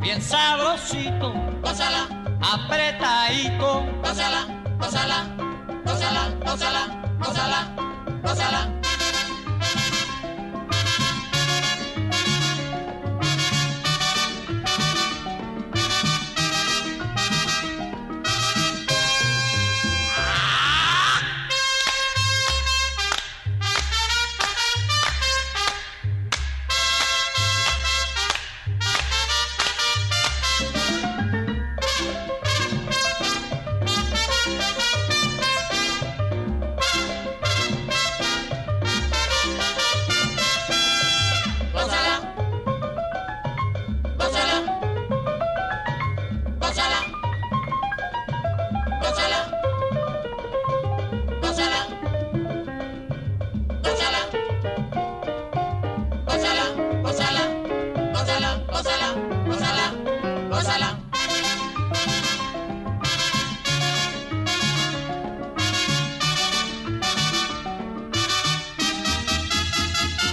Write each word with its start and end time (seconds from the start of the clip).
bien 0.00 0.20
sabrosito, 0.22 1.32
gózala, 1.62 2.08
apretadito. 2.40 3.84
gózala, 4.02 4.46
gózala, 4.78 5.26
gózala, 5.84 6.34
gózala, 6.44 6.86
gózala, 7.18 7.74
gózala. 8.22 8.79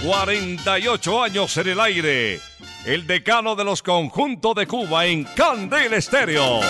48 0.04 1.22
años 1.22 1.56
en 1.56 1.68
el 1.68 1.80
aire. 1.80 2.40
El 2.86 3.06
decano 3.06 3.56
de 3.56 3.64
los 3.64 3.82
conjuntos 3.82 4.54
de 4.54 4.66
Cuba 4.66 5.06
en 5.06 5.24
Candel 5.24 5.94
Estéreo. 5.94 6.60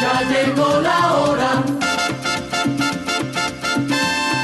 Ya 0.00 0.22
llegó 0.22 0.80
la 0.80 1.14
hora. 1.14 1.64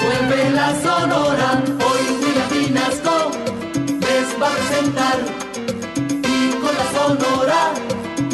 Vuelve 0.05 0.50
la 0.50 0.75
sonora. 0.83 1.62
Hoy 1.65 2.03
William 2.23 2.50
Vinasco 2.50 3.31
les 3.75 4.41
va 4.41 4.49
a 4.49 4.56
presentar. 4.56 5.19
Y 6.23 6.53
con 6.61 6.75
la 6.75 6.93
sonora 6.93 7.75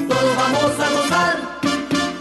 todos 0.09 0.37
vamos 0.37 0.81
a 0.81 0.91
gozar. 0.91 1.59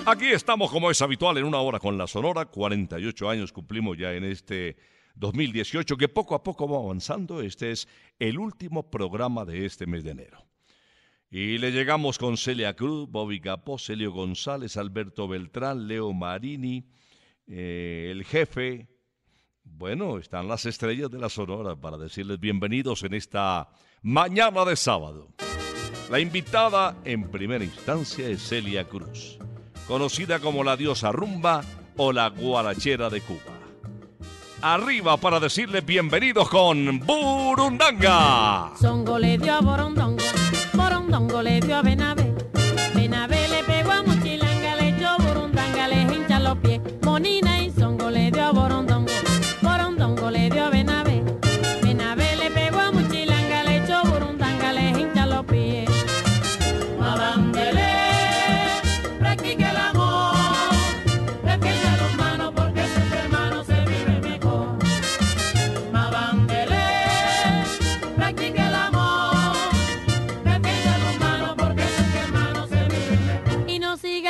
Aquí 0.05 0.27
estamos 0.31 0.71
como 0.71 0.91
es 0.91 1.01
habitual 1.01 1.37
en 1.37 1.43
una 1.43 1.57
hora 1.57 1.79
con 1.79 1.97
la 1.97 2.07
Sonora. 2.07 2.45
48 2.45 3.29
años 3.29 3.51
cumplimos 3.51 3.97
ya 3.97 4.13
en 4.13 4.23
este 4.23 4.77
2018 5.19 5.97
que 5.97 6.07
poco 6.07 6.35
a 6.35 6.43
poco 6.43 6.67
va 6.69 6.77
avanzando. 6.77 7.41
Este 7.41 7.71
es 7.71 7.87
el 8.19 8.39
último 8.39 8.89
programa 8.89 9.45
de 9.45 9.65
este 9.65 9.85
mes 9.85 10.03
de 10.03 10.11
enero. 10.11 10.45
Y 11.29 11.57
le 11.57 11.71
llegamos 11.71 12.17
con 12.17 12.37
Celia 12.37 12.73
Cruz, 12.75 13.09
Bobby 13.09 13.41
Capó, 13.41 13.77
Celio 13.77 14.11
González, 14.11 14.77
Alberto 14.77 15.27
Beltrán, 15.27 15.87
Leo 15.87 16.13
Marini, 16.13 16.85
eh, 17.47 18.09
el 18.11 18.23
jefe. 18.23 18.87
Bueno, 19.63 20.17
están 20.17 20.47
las 20.47 20.65
estrellas 20.65 21.11
de 21.11 21.19
la 21.19 21.27
Sonora 21.27 21.75
para 21.75 21.97
decirles 21.97 22.39
bienvenidos 22.39 23.03
en 23.03 23.13
esta 23.13 23.69
mañana 24.01 24.63
de 24.63 24.77
sábado. 24.77 25.33
La 26.09 26.21
invitada 26.21 26.95
en 27.03 27.29
primera 27.29 27.65
instancia 27.65 28.29
es 28.29 28.47
Celia 28.47 28.85
Cruz, 28.85 29.37
conocida 29.85 30.39
como 30.39 30.63
la 30.63 30.77
diosa 30.77 31.11
rumba 31.11 31.65
o 31.97 32.13
la 32.13 32.29
guarachera 32.29 33.09
de 33.09 33.19
Cuba. 33.19 33.56
Arriba 34.61 35.17
para 35.17 35.39
decirles 35.39 35.85
bienvenidos 35.85 36.49
con 36.49 36.99
Burundanga. 36.99 38.71
Songo 38.79 39.19
le 39.19 39.37
dio 39.37 39.53
a 39.53 39.61
Borondongo, 39.61 40.23
Borondongo 40.73 41.43
le 41.43 41.59
dio 41.59 41.77
a 41.77 41.81
Benavé. 41.83 42.16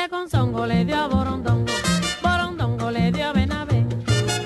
con 0.08 0.28
zongo 0.28 0.64
le 0.66 0.84
dio 0.84 0.96
a 0.96 1.06
Borondongo, 1.06 1.72
Borondongo 2.22 2.90
le 2.90 3.10
dio 3.10 3.26
a 3.26 3.32
Benavé, 3.32 3.84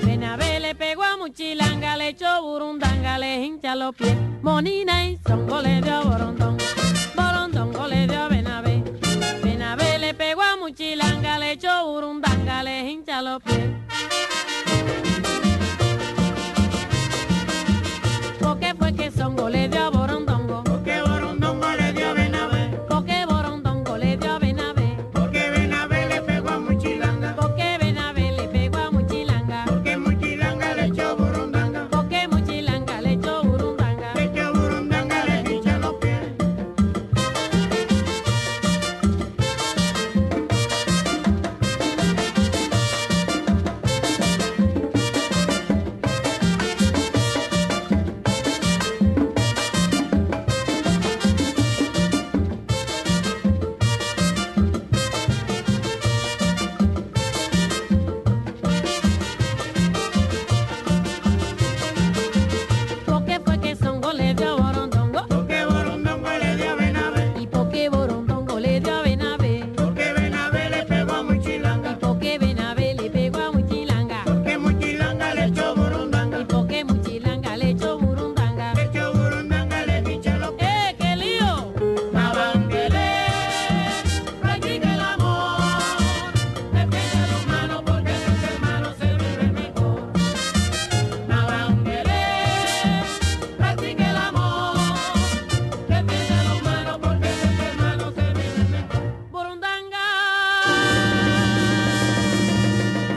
Benavé 0.03 0.59
le 0.59 0.75
pegó 0.75 1.03
a 1.03 1.15
Muchilanga, 1.17 1.95
le 1.95 2.09
echó 2.09 2.41
burundanga, 2.41 3.17
le 3.17 3.45
hincha 3.45 3.75
los 3.75 3.95
pies, 3.95 4.15
Monina 4.41 5.05
y 5.05 5.17
songo 5.25 5.61
le 5.61 5.81
dio 5.81 5.93
a 5.93 6.01
Borondongo, 6.01 6.63
Borondongo 7.15 7.87
le 7.87 8.07
dio 8.07 8.21
a 8.23 8.27
Benavé, 8.27 8.83
Benavé 9.43 9.99
le 9.99 10.13
pegó 10.13 10.41
a 10.41 10.57
Muchilanga, 10.57 11.37
le 11.37 11.51
echó 11.51 11.85
burundanga, 11.85 12.63
le 12.63 12.89
hincha 12.89 13.21
los 13.21 13.41
pies. 13.43 13.69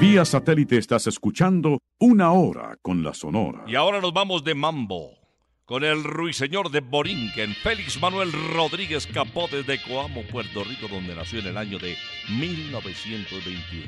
Vía 0.08 0.25
satélite 0.25 0.79
estás 0.79 1.08
escuchando 1.08 1.81
Una 1.99 2.31
Hora 2.31 2.76
con 2.81 3.03
la 3.03 3.12
Sonora. 3.12 3.64
Y 3.67 3.75
ahora 3.75 4.00
nos 4.00 4.12
vamos 4.12 4.44
de 4.44 4.55
mambo 4.55 5.19
con 5.64 5.82
el 5.82 6.05
ruiseñor 6.05 6.70
de 6.70 6.79
Borinquen, 6.79 7.53
Félix 7.56 8.00
Manuel 8.00 8.31
Rodríguez 8.55 9.08
Capote 9.08 9.64
de 9.64 9.82
Coamo, 9.82 10.23
Puerto 10.31 10.62
Rico, 10.62 10.87
donde 10.87 11.17
nació 11.17 11.41
en 11.41 11.49
el 11.49 11.56
año 11.56 11.81
de 11.81 11.97
1921. 12.38 13.85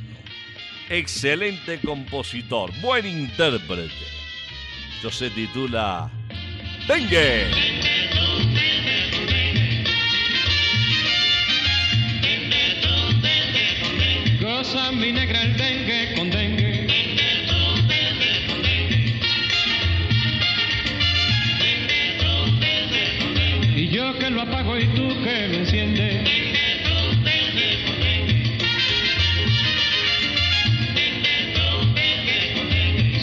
Excelente 0.90 1.80
compositor, 1.80 2.72
buen 2.82 3.06
intérprete. 3.06 3.92
Esto 4.96 5.12
se 5.12 5.30
titula 5.30 6.10
Dengue. 6.88 7.97
Goza 14.70 14.92
mi 14.92 15.12
negra 15.12 15.40
el 15.40 15.56
dengue 15.56 16.14
con 16.14 16.28
dengue. 16.28 16.86
Y 23.76 23.88
yo 23.88 24.18
que 24.18 24.28
lo 24.28 24.42
apago 24.42 24.76
y 24.76 24.86
tú 24.88 25.08
que 25.24 25.48
lo 25.48 25.54
enciendes. 25.54 26.28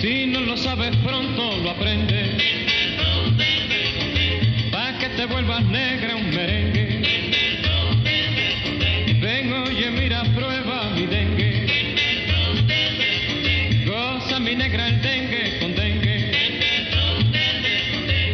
Si 0.01 0.25
no 0.25 0.39
lo 0.39 0.57
sabes 0.57 0.95
pronto 0.98 1.57
lo 1.57 1.69
aprendes. 1.69 2.41
Pa' 4.71 4.98
que 4.98 5.09
te 5.09 5.25
vuelvas 5.27 5.63
negra 5.65 6.15
un 6.15 6.30
merengue. 6.31 6.75
Negra 14.57 14.88
el 14.88 15.02
dengue 15.02 15.60
con 15.60 15.75
dengue. 15.75 16.31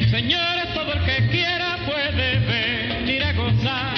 Señores, 0.09 0.73
todo 0.73 0.93
el 0.93 1.01
que 1.03 1.27
quiera 1.29 1.77
puede 1.85 2.39
venir 2.39 3.23
a 3.23 3.33
gozar. 3.33 3.95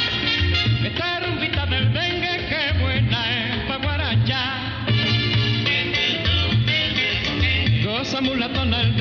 Esta 0.86 1.20
rumbita 1.20 1.66
del 1.66 1.92
dengue, 1.92 2.48
que 2.48 2.80
buena 2.80 3.30
es 3.30 3.58
pa' 3.68 3.78
guarachar. 3.78 4.58
Goza 7.84 8.22
mulatona 8.22 8.81
el 8.81 8.93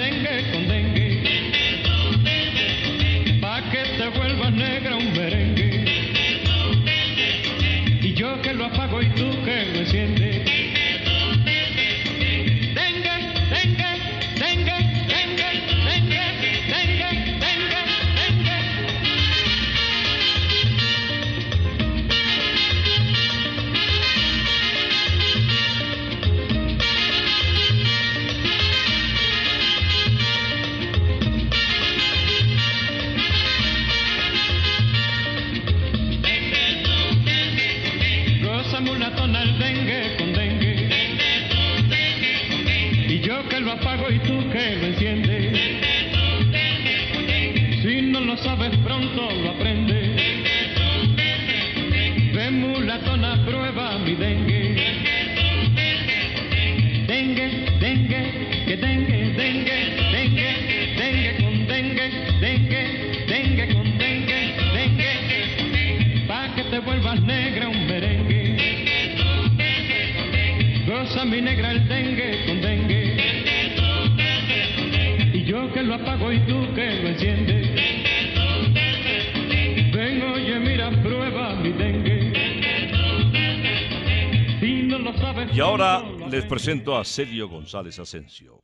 presento 86.65 86.97
a 86.97 87.05
Celio 87.05 87.49
González 87.49 87.99
Asensio. 87.99 88.63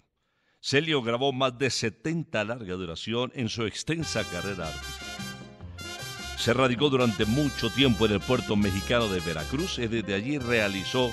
Celio 0.61 1.03
grabó 1.03 1.33
más 1.33 1.59
de 1.59 1.69
70 1.69 2.45
larga 2.45 2.75
duración 2.75 3.33
en 3.35 3.49
su 3.49 3.65
extensa 3.65 4.23
carrera 4.23 4.69
artística. 4.69 5.17
Se 6.37 6.55
radicó 6.55 6.91
durante 6.91 7.25
mucho 7.25 7.71
tiempo 7.71 8.07
en 8.07 8.13
el 8.13 8.21
puerto 8.21 8.55
mexicano 8.55 9.09
de 9.09 9.19
Veracruz 9.19 9.81
y 9.81 9.89
desde 9.89 10.15
allí 10.15 10.39
realizó 10.39 11.11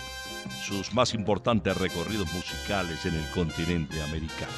sus 0.64 0.94
más 0.94 1.16
importantes 1.16 1.76
recorridos 1.76 2.32
musicales 2.32 3.04
en 3.08 3.16
el 3.16 3.28
continente 3.32 4.00
americano. 4.04 4.54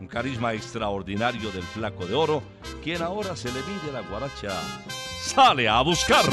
Un 0.00 0.08
carisma 0.08 0.52
extraordinario 0.52 1.50
del 1.50 1.62
flaco 1.62 2.04
de 2.04 2.12
oro, 2.12 2.42
quien 2.84 3.00
ahora 3.00 3.36
se 3.36 3.48
le 3.48 3.60
mide 3.60 3.90
la 3.90 4.02
guaracha, 4.02 4.52
sale 5.22 5.66
a 5.66 5.80
buscar. 5.80 6.26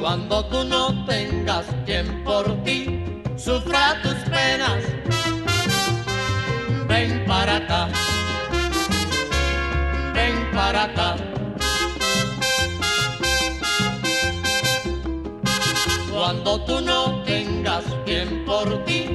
Cuando 0.00 0.42
tú 0.46 0.64
no 0.64 1.04
tengas 1.04 1.66
quien 1.84 2.24
por 2.24 2.64
ti 2.64 3.01
sufra 3.44 4.00
tus 4.02 4.14
penas, 4.30 4.84
ven 6.86 7.24
para 7.26 7.56
acá. 7.56 7.88
para 10.52 10.84
acá. 10.84 11.16
Cuando 16.10 16.64
tú 16.64 16.80
no 16.80 17.22
tengas 17.24 17.84
quien 18.04 18.44
por 18.44 18.84
ti 18.84 19.08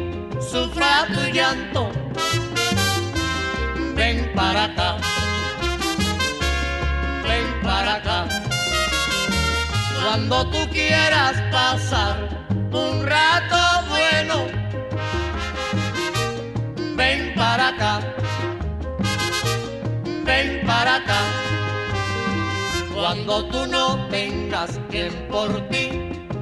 sufra 0.52 1.08
tu 1.14 1.22
llanto, 1.32 1.90
ven 3.96 4.32
para 4.36 4.66
acá, 4.66 4.98
ven 7.24 7.48
para 7.64 7.96
acá. 7.96 8.28
Cuando 10.02 10.50
tú 10.52 10.70
quieras 10.72 11.36
pasar 11.52 12.16
un 12.72 13.06
rato 13.06 13.77
ven 16.98 17.34
para 17.36 17.68
acá, 17.70 18.00
ven 20.26 20.66
para 20.66 20.96
acá. 20.96 21.22
Cuando 22.94 23.46
tú 23.46 23.68
no 23.68 24.08
tengas 24.08 24.80
quien 24.90 25.14
por 25.30 25.50
ti 25.70 25.86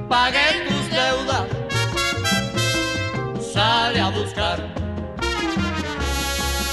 pague 0.08 0.46
tus 0.66 0.84
deudas, 0.90 1.46
sale 3.52 4.00
a 4.00 4.08
buscar, 4.08 4.58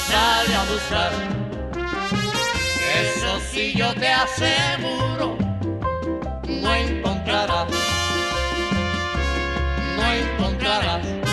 sale 0.10 0.56
a 0.62 0.64
buscar. 0.72 1.12
Eso 3.02 3.40
sí 3.52 3.74
yo 3.76 3.94
te 3.96 4.08
aseguro, 4.08 5.38
no 6.48 6.74
encontrarás, 6.74 7.68
no 9.98 10.14
encontrarás. 10.14 11.33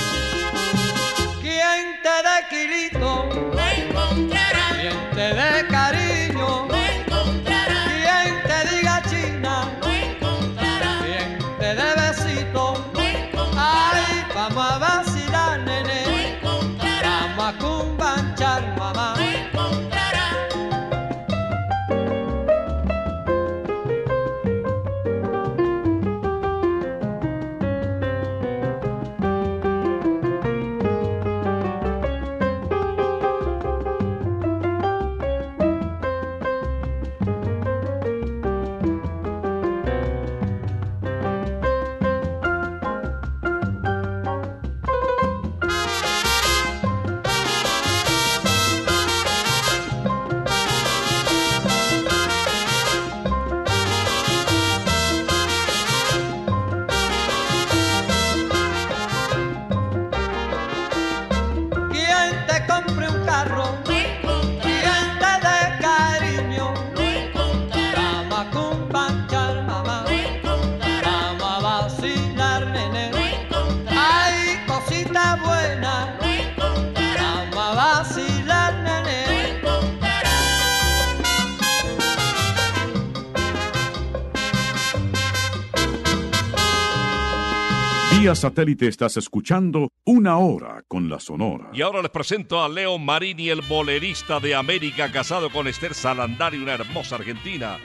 Satélite 88.41 88.89
estás 88.89 89.19
escuchando 89.19 89.91
Una 90.07 90.39
Hora 90.39 90.83
con 90.89 91.11
la 91.11 91.21
Sonora. 91.21 91.69
Y 91.75 91.83
ahora 91.83 92.01
les 92.01 92.11
presento 92.11 92.65
a 92.65 92.71
Leo 92.71 92.97
Marini, 92.99 93.51
el 93.51 93.61
bolerista 93.61 94.41
de 94.41 94.55
América, 94.55 95.13
casado 95.13 95.51
con 95.51 95.69
Esther 95.69 95.93
Salandari, 95.93 96.57
una 96.57 96.73
hermosa 96.73 97.17
argentina. 97.17 97.77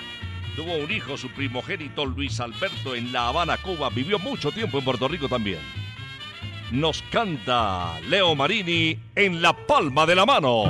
Tuvo 0.56 0.78
un 0.78 0.90
hijo, 0.90 1.18
su 1.18 1.28
primogénito 1.32 2.06
Luis 2.06 2.40
Alberto, 2.40 2.96
en 2.96 3.12
La 3.12 3.28
Habana, 3.28 3.58
Cuba. 3.58 3.90
Vivió 3.90 4.18
mucho 4.18 4.50
tiempo 4.54 4.78
en 4.78 4.86
Puerto 4.86 5.10
Rico 5.10 5.28
también. 5.28 5.60
Nos 6.72 7.02
canta 7.12 8.00
Leo 8.08 8.34
Marini 8.34 8.98
en 9.14 9.42
La 9.42 9.52
Palma 9.68 10.06
de 10.06 10.16
la 10.16 10.26
Mano. 10.26 10.70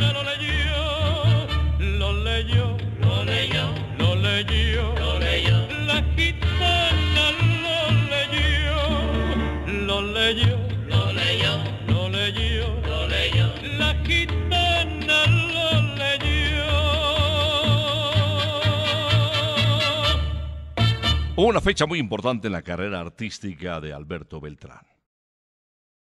Una 21.43 21.59
fecha 21.59 21.87
muy 21.87 21.97
importante 21.97 22.45
en 22.45 22.53
la 22.53 22.61
carrera 22.61 22.99
artística 22.99 23.81
de 23.81 23.91
Alberto 23.91 24.39
Beltrán. 24.39 24.85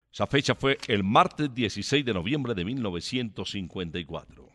Esa 0.09 0.27
fecha 0.27 0.55
fue 0.55 0.77
el 0.87 1.03
martes 1.03 1.53
16 1.53 2.05
de 2.05 2.13
noviembre 2.13 2.53
de 2.53 2.63
1954. 2.63 4.49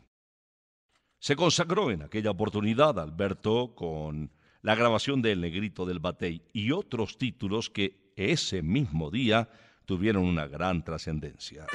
Se 1.19 1.37
consagró 1.37 1.91
en 1.91 2.01
aquella 2.01 2.31
oportunidad 2.31 2.99
Alberto 2.99 3.75
con 3.75 4.33
la 4.63 4.75
grabación 4.75 5.21
de 5.21 5.33
El 5.33 5.43
Negrito 5.43 5.85
del 5.85 5.99
Batey 5.99 6.41
y 6.55 6.73
otros 6.73 7.19
títulos 7.19 7.69
que 7.69 8.15
ese 8.17 8.63
mismo 8.63 9.11
día 9.11 9.51
tuvieron 9.85 10.25
una 10.25 10.47
gran 10.47 10.83
trascendencia. 10.83 11.67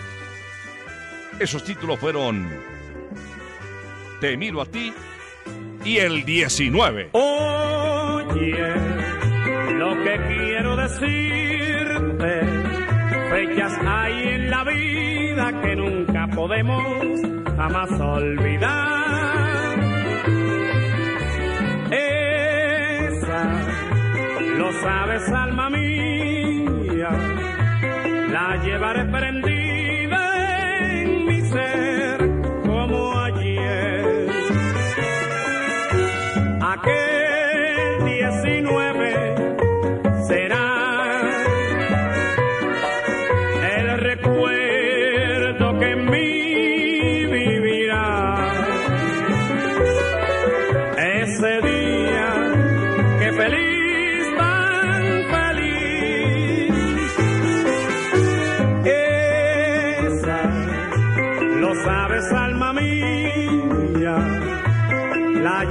Esos 1.39 1.63
títulos 1.63 1.99
fueron 1.99 2.49
Te 4.19 4.35
miro 4.35 4.63
a 4.63 4.65
ti 4.65 4.91
y 5.85 5.97
El 5.97 6.25
19. 6.25 7.11
Lo 8.35 10.03
que 10.03 10.19
quiero 10.27 10.75
decirte, 10.75 12.41
fechas 13.29 13.73
hay 13.85 14.27
en 14.27 14.49
la 14.49 14.63
vida 14.65 15.61
que 15.61 15.75
nunca 15.77 16.27
podemos 16.35 17.21
jamás 17.55 17.91
olvidar. 18.01 19.79
Esa, 21.91 23.43
lo 24.57 24.71
sabes, 24.73 25.29
alma 25.29 25.69
mía, 25.69 27.09
la 28.31 28.61
llevaré 28.65 29.05
prendida 29.05 31.01
en 31.01 31.25
mi 31.25 31.41
ser 31.41 31.94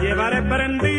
llevaré 0.05 0.43
prendida 0.43 0.94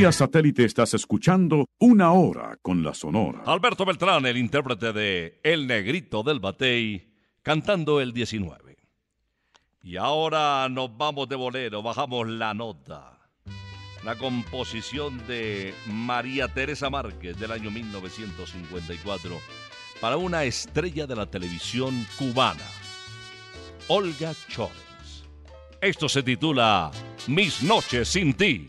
Vía 0.00 0.12
satélite 0.12 0.64
estás 0.64 0.94
escuchando 0.94 1.66
Una 1.78 2.12
Hora 2.12 2.56
con 2.62 2.82
la 2.82 2.94
Sonora. 2.94 3.42
Alberto 3.44 3.84
Beltrán, 3.84 4.24
el 4.24 4.38
intérprete 4.38 4.94
de 4.94 5.38
El 5.44 5.66
Negrito 5.66 6.22
del 6.22 6.40
Batey, 6.40 7.12
cantando 7.42 8.00
el 8.00 8.14
19. 8.14 8.78
Y 9.82 9.98
ahora 9.98 10.66
nos 10.70 10.96
vamos 10.96 11.28
de 11.28 11.36
bolero, 11.36 11.82
bajamos 11.82 12.26
la 12.26 12.54
nota. 12.54 13.18
La 14.02 14.16
composición 14.16 15.18
de 15.26 15.74
María 15.84 16.48
Teresa 16.48 16.88
Márquez 16.88 17.38
del 17.38 17.52
año 17.52 17.70
1954 17.70 19.36
para 20.00 20.16
una 20.16 20.44
estrella 20.44 21.06
de 21.06 21.16
la 21.16 21.26
televisión 21.26 22.06
cubana, 22.16 22.64
Olga 23.88 24.32
Chávez. 24.48 25.26
Esto 25.82 26.08
se 26.08 26.22
titula 26.22 26.90
Mis 27.26 27.62
noches 27.62 28.08
sin 28.08 28.32
ti. 28.32 28.66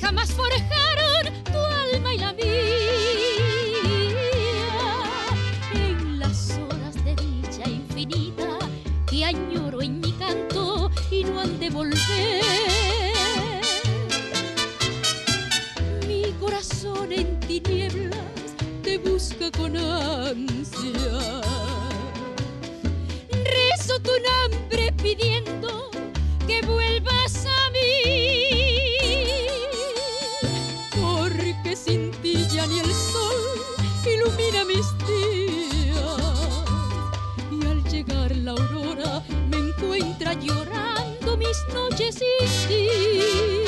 Jamás 0.00 0.32
forjaron 0.32 1.42
tu 1.44 1.58
alma 1.58 2.14
y 2.14 2.18
la 2.18 2.32
mía. 2.32 2.44
En 5.74 6.18
las 6.18 6.58
horas 6.58 6.94
de 7.04 7.14
dicha 7.16 7.68
infinita 7.68 8.58
que 9.06 9.24
añoro 9.24 9.82
en 9.82 10.00
mi 10.00 10.12
canto 10.12 10.90
y 11.10 11.24
no 11.24 11.40
han 11.40 11.58
de 11.58 11.70
volver. 11.70 12.42
Mi 16.06 16.32
corazón 16.40 17.12
en 17.12 17.40
tinieblas 17.40 18.54
te 18.82 18.98
busca 18.98 19.50
con 19.52 19.76
ansia. 19.76 21.42
Rezo 23.30 23.98
tu 24.00 24.12
nombre 24.30 24.92
pidiendo 25.02 25.90
que 26.46 26.60
vuelvas 26.62 26.97
ilumina 34.14 34.64
mis 34.64 34.86
días. 35.06 36.64
Y 37.50 37.66
al 37.66 37.82
llegar 37.84 38.36
la 38.36 38.52
aurora 38.52 39.22
me 39.50 39.58
encuentra 39.58 40.34
llorando 40.34 41.36
mis 41.36 41.58
noches 41.74 42.16
sin 42.16 42.68
ti. 42.68 43.67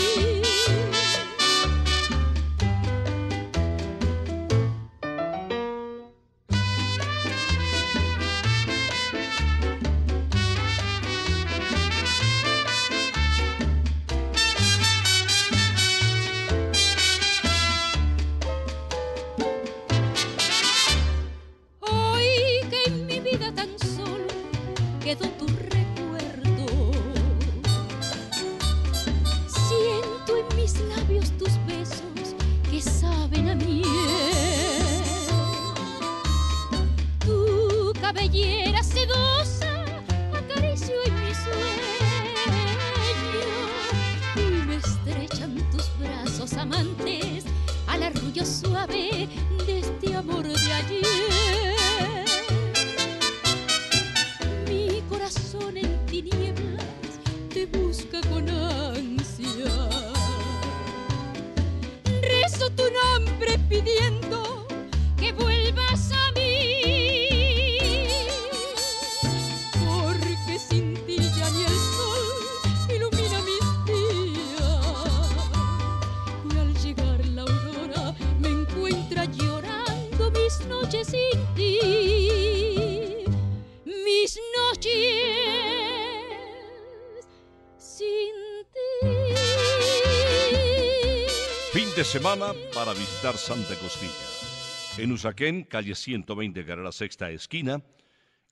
Semana 92.11 92.53
para 92.75 92.93
visitar 92.93 93.37
Santa 93.37 93.79
Costilla. 93.79 94.99
En 94.99 95.13
Usaquén, 95.13 95.63
calle 95.63 95.95
120, 95.95 96.67
carrera 96.67 96.91
sexta 96.91 97.31
esquina. 97.31 97.85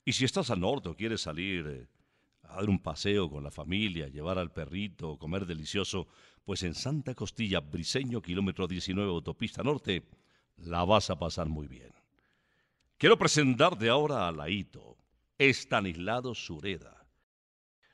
Y 0.05 0.13
si 0.13 0.25
estás 0.25 0.51
al 0.51 0.61
norte 0.61 0.89
o 0.89 0.95
quieres 0.95 1.23
salir 1.23 1.67
eh, 1.67 1.89
a 2.45 2.61
dar 2.61 2.71
un 2.71 2.79
paseo 2.79 3.29
con 3.29 3.43
la 3.43 3.51
familia, 3.51 4.07
llevar 4.07 4.39
al 4.39 4.53
perrito, 4.53 5.19
comer 5.19 5.45
delicioso, 5.45 6.07
pues 6.45 6.63
en 6.63 6.77
Santa 6.77 7.17
Costilla, 7.17 7.59
Briseño, 7.59 8.23
kilómetro 8.23 8.69
19, 8.69 9.11
autopista 9.11 9.65
norte, 9.65 10.09
la 10.59 10.85
vas 10.85 11.11
a 11.11 11.19
pasar 11.19 11.49
muy 11.49 11.67
bien. 11.67 11.93
Quiero 12.97 13.19
presentar 13.19 13.77
de 13.77 13.89
ahora 13.89 14.29
a 14.29 14.31
Laito, 14.31 14.97
Estanislado 15.37 16.33
Sureda. 16.33 17.09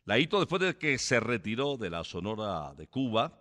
Laito, 0.05 0.40
después 0.40 0.61
de 0.61 0.77
que 0.77 0.98
se 0.98 1.20
retiró 1.20 1.79
de 1.79 1.88
la 1.88 2.05
Sonora 2.05 2.74
de 2.74 2.87
Cuba, 2.87 3.40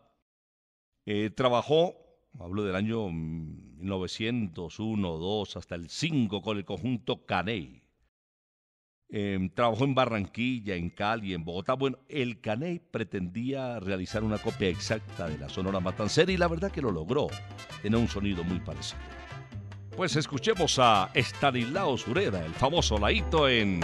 eh, 1.05 1.29
trabajó, 1.31 2.02
hablo 2.39 2.63
del 2.63 2.75
año 2.75 3.09
mm, 3.09 3.79
1901, 3.79 5.17
2, 5.17 5.57
hasta 5.57 5.75
el 5.75 5.89
5 5.89 6.41
con 6.41 6.57
el 6.57 6.65
conjunto 6.65 7.25
Caney. 7.25 7.81
Eh, 9.15 9.51
trabajó 9.53 9.83
en 9.83 9.93
Barranquilla, 9.93 10.75
en 10.75 10.89
Cali, 10.89 11.35
en 11.35 11.45
Bogotá. 11.45 11.73
Bueno, 11.73 11.99
el 12.09 12.41
Caney 12.41 12.79
pretendía 12.79 13.79
realizar 13.79 14.23
una 14.23 14.39
copia 14.39 14.69
exacta 14.69 15.27
de 15.27 15.37
la 15.37 15.49
Sonora 15.49 15.79
Matancera 15.79 16.31
y 16.31 16.37
la 16.37 16.47
verdad 16.47 16.71
que 16.71 16.81
lo 16.81 16.91
logró. 16.91 17.27
Tiene 17.81 17.97
un 17.97 18.07
sonido 18.07 18.43
muy 18.43 18.59
parecido. 18.59 18.99
Pues 19.95 20.15
escuchemos 20.15 20.79
a 20.79 21.11
Estanislao 21.13 21.95
Sureda, 21.97 22.43
el 22.43 22.53
famoso 22.53 22.97
Laito 22.97 23.47
en 23.47 23.79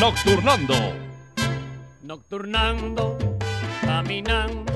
Nocturnando. 0.00 0.74
Nocturnando, 2.02 3.16
caminando, 3.82 4.75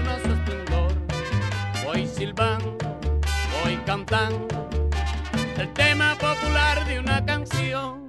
Voy 1.93 2.07
silbando, 2.07 2.77
voy 3.61 3.75
cantando 3.85 4.69
el 5.57 5.73
tema 5.73 6.15
popular 6.15 6.87
de 6.87 6.99
una 6.99 7.25
canción. 7.25 8.00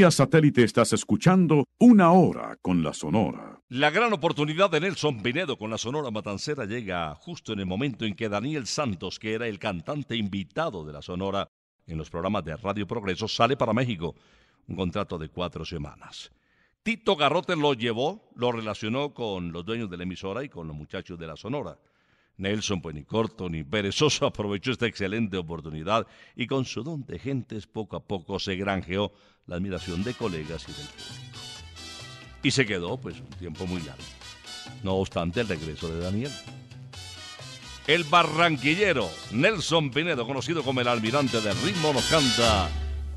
Vía 0.00 0.10
satélite 0.10 0.64
estás 0.64 0.94
escuchando 0.94 1.66
Una 1.78 2.12
Hora 2.12 2.56
con 2.62 2.82
la 2.82 2.94
Sonora. 2.94 3.60
La 3.68 3.90
gran 3.90 4.10
oportunidad 4.14 4.70
de 4.70 4.80
Nelson 4.80 5.22
Pinedo 5.22 5.58
con 5.58 5.68
la 5.68 5.76
Sonora 5.76 6.10
Matancera 6.10 6.64
llega 6.64 7.14
justo 7.16 7.52
en 7.52 7.58
el 7.60 7.66
momento 7.66 8.06
en 8.06 8.14
que 8.14 8.30
Daniel 8.30 8.66
Santos, 8.66 9.18
que 9.18 9.34
era 9.34 9.46
el 9.46 9.58
cantante 9.58 10.16
invitado 10.16 10.86
de 10.86 10.94
la 10.94 11.02
Sonora 11.02 11.50
en 11.86 11.98
los 11.98 12.08
programas 12.08 12.46
de 12.46 12.56
Radio 12.56 12.86
Progreso, 12.86 13.28
sale 13.28 13.58
para 13.58 13.74
México. 13.74 14.14
Un 14.68 14.76
contrato 14.76 15.18
de 15.18 15.28
cuatro 15.28 15.66
semanas. 15.66 16.32
Tito 16.82 17.14
Garrote 17.14 17.54
lo 17.54 17.74
llevó, 17.74 18.30
lo 18.36 18.52
relacionó 18.52 19.12
con 19.12 19.52
los 19.52 19.66
dueños 19.66 19.90
de 19.90 19.98
la 19.98 20.04
emisora 20.04 20.42
y 20.42 20.48
con 20.48 20.66
los 20.66 20.74
muchachos 20.74 21.18
de 21.18 21.26
la 21.26 21.36
Sonora. 21.36 21.78
Nelson, 22.38 22.80
pues 22.80 22.94
ni 22.94 23.04
corto 23.04 23.50
ni 23.50 23.64
perezoso, 23.64 24.24
aprovechó 24.24 24.72
esta 24.72 24.86
excelente 24.86 25.36
oportunidad 25.36 26.06
y 26.34 26.46
con 26.46 26.64
su 26.64 26.82
don 26.82 27.04
de 27.04 27.18
gentes 27.18 27.66
poco 27.66 27.96
a 27.96 28.00
poco 28.06 28.38
se 28.38 28.56
granjeó 28.56 29.12
la 29.46 29.56
admiración 29.56 30.02
de 30.04 30.14
colegas 30.14 30.64
y 30.68 30.72
del 30.72 30.86
público. 30.86 31.14
Y 32.42 32.50
se 32.50 32.66
quedó, 32.66 32.98
pues, 32.98 33.20
un 33.20 33.30
tiempo 33.38 33.66
muy 33.66 33.82
largo. 33.82 34.02
No 34.82 34.94
obstante 34.94 35.40
el 35.40 35.48
regreso 35.48 35.88
de 35.88 36.00
Daniel. 36.00 36.32
El 37.86 38.04
barranquillero 38.04 39.10
Nelson 39.32 39.90
Pinedo, 39.90 40.26
conocido 40.26 40.62
como 40.62 40.80
el 40.80 40.88
almirante 40.88 41.40
del 41.40 41.60
ritmo, 41.62 41.92
nos 41.92 42.04
canta 42.04 42.70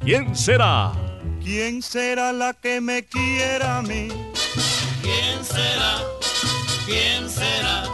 ¿Quién 0.04 0.36
será? 0.36 0.92
¿Quién 1.42 1.82
será 1.82 2.34
la 2.34 2.54
que 2.54 2.82
me 2.82 3.06
quiera 3.06 3.78
a 3.78 3.82
mí? 3.82 4.10
¿Quién 5.02 5.44
será? 5.44 6.02
¿Quién 6.86 7.30
será? 7.30 7.86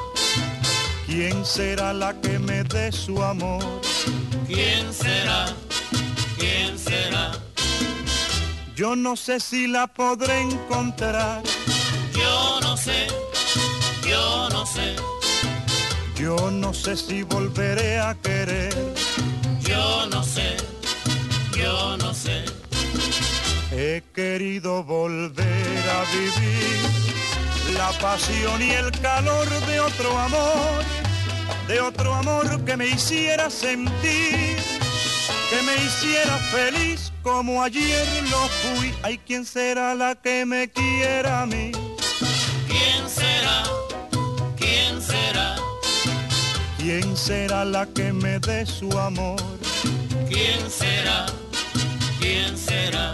¿Quién 1.06 1.46
será 1.46 1.94
la 1.94 2.20
que 2.20 2.40
me 2.40 2.64
dé 2.64 2.92
su 2.92 3.22
amor? 3.22 3.64
¿Quién 4.48 4.92
será? 4.92 5.54
¿Quién 6.40 6.80
será? 6.80 7.32
Yo 8.80 8.96
no 8.96 9.18
sé 9.18 9.42
si 9.42 9.68
la 9.68 9.88
podré 9.88 10.40
encontrar. 10.40 11.44
Yo 12.14 12.62
no 12.62 12.78
sé, 12.78 13.08
yo 14.08 14.48
no 14.52 14.66
sé, 14.66 14.96
Yo 16.16 16.50
no 16.50 16.74
sé 16.74 16.96
si 16.96 17.24
volveré 17.24 18.00
a 18.00 18.16
querer. 18.24 18.74
yo 19.60 20.06
no 20.06 20.24
sé, 20.24 20.56
yo 21.58 21.98
no 21.98 22.14
sé. 22.14 22.46
He 23.74 24.02
querido 24.16 24.82
volver 24.86 25.84
a 25.98 26.02
vivir 26.14 26.80
la 27.76 27.92
pasión 28.00 28.62
y 28.62 28.72
el 28.72 28.92
calor 29.02 29.50
de 29.68 29.82
otro 29.82 30.18
amor, 30.18 30.84
de 31.68 31.82
otro 31.82 32.14
amor 32.14 32.64
que 32.64 32.78
me 32.78 32.88
hiciera 32.88 33.50
sentir, 33.50 34.56
que 35.50 35.62
me 35.62 35.76
hiciera 35.78 36.38
feliz 36.52 37.12
como 37.24 37.62
ayer 37.64 38.08
lo 38.30 38.48
fui. 38.48 38.94
Ay, 39.04 39.20
¿quién 39.26 39.46
será 39.46 39.96
la 39.96 40.16
que 40.16 40.46
me 40.46 40.70
quiera 40.70 41.42
a 41.42 41.46
mí? 41.46 41.72
¿Quién 42.68 43.10
será? 43.10 43.64
¿Quién 44.58 45.02
será? 45.02 45.56
¿Quién 46.78 47.18
será 47.18 47.66
la 47.66 47.86
que 47.86 48.14
me 48.14 48.40
dé 48.40 48.66
su 48.66 48.92
amor? 48.98 49.42
¿Quién 50.28 50.70
será? 50.70 51.26
¿Quién 52.20 52.58
será? 52.58 53.14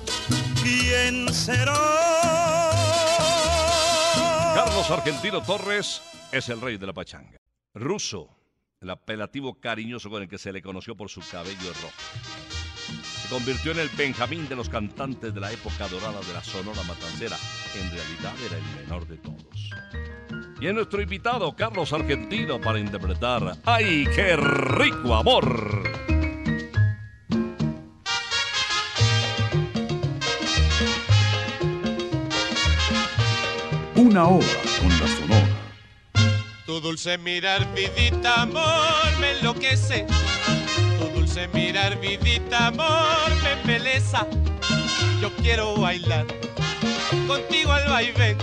¿Quién 0.71 1.33
será? 1.33 1.73
Carlos 4.55 4.89
Argentino 4.89 5.41
Torres 5.41 6.01
es 6.31 6.47
el 6.47 6.61
rey 6.61 6.77
de 6.77 6.87
la 6.87 6.93
pachanga. 6.93 7.37
Ruso, 7.73 8.29
el 8.79 8.89
apelativo 8.89 9.59
cariñoso 9.59 10.09
con 10.09 10.21
el 10.23 10.29
que 10.29 10.37
se 10.37 10.53
le 10.53 10.61
conoció 10.61 10.95
por 10.95 11.09
su 11.09 11.19
cabello 11.29 11.73
rojo. 11.73 11.93
Se 13.03 13.27
convirtió 13.27 13.73
en 13.73 13.79
el 13.79 13.89
Benjamín 13.89 14.47
de 14.47 14.55
los 14.55 14.69
cantantes 14.69 15.33
de 15.33 15.41
la 15.41 15.51
época 15.51 15.89
dorada 15.89 16.21
de 16.21 16.33
la 16.33 16.43
Sonora 16.43 16.81
Matancera. 16.83 17.35
En 17.75 17.91
realidad 17.91 18.33
era 18.45 18.57
el 18.57 18.81
menor 18.81 19.05
de 19.07 19.17
todos. 19.17 19.71
Y 20.61 20.67
es 20.67 20.73
nuestro 20.73 21.01
invitado, 21.01 21.53
Carlos 21.53 21.91
Argentino, 21.91 22.61
para 22.61 22.79
interpretar 22.79 23.57
¡Ay, 23.65 24.05
qué 24.15 24.37
rico 24.37 25.15
amor! 25.15 26.10
Una 34.11 34.27
hora 34.27 34.45
con 34.81 34.89
la 34.89 35.07
Sonora. 35.07 35.47
Tu 36.65 36.81
dulce 36.81 37.17
mirar, 37.17 37.65
vidita, 37.73 38.41
amor, 38.41 39.17
me 39.21 39.39
enloquece. 39.39 40.05
Tu 40.99 41.05
dulce 41.17 41.47
mirar, 41.53 41.97
vidita, 41.97 42.67
amor, 42.67 43.29
me 43.41 43.53
embeleza. 43.53 44.27
Yo 45.21 45.31
quiero 45.37 45.77
bailar 45.77 46.25
contigo 47.25 47.71
al 47.71 47.87
vaivén 47.89 48.37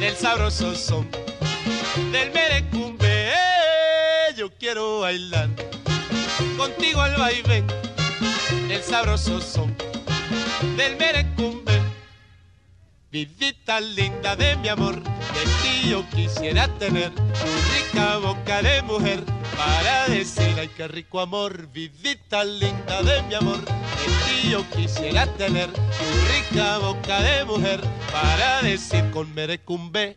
del 0.00 0.16
sabroso 0.16 0.74
son 0.74 1.06
del 2.10 2.32
merecumbe. 2.32 3.30
Yo 4.38 4.48
quiero 4.58 5.00
bailar 5.00 5.50
contigo 6.56 7.02
al 7.02 7.14
vaivén 7.16 7.66
del 8.68 8.82
sabroso 8.82 9.38
son 9.38 9.76
del 10.78 10.96
merecumbe. 10.96 11.61
Vidita 13.12 13.78
linda 13.78 14.34
de 14.36 14.56
mi 14.56 14.70
amor, 14.70 15.02
de 15.02 15.44
ti 15.60 15.90
yo 15.90 16.02
quisiera 16.08 16.66
tener 16.78 17.10
tu 17.14 17.50
rica 17.74 18.16
boca 18.16 18.62
de 18.62 18.80
mujer 18.80 19.22
para 19.54 20.08
decir 20.08 20.58
ay 20.58 20.68
qué 20.68 20.88
rico 20.88 21.20
amor. 21.20 21.68
Vidita 21.74 22.42
linda 22.42 23.02
de 23.02 23.22
mi 23.24 23.34
amor, 23.34 23.60
de 23.66 24.06
ti 24.24 24.48
yo 24.50 24.64
quisiera 24.70 25.26
tener 25.34 25.70
tu 25.70 26.06
rica 26.32 26.78
boca 26.78 27.20
de 27.20 27.44
mujer 27.44 27.82
para 28.10 28.62
decir 28.62 29.04
con 29.10 29.34
merecumbe. 29.34 30.16